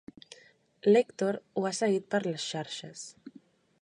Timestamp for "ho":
1.61-1.67